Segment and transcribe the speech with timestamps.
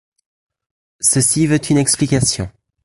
[0.99, 2.49] Ceci veut une explication.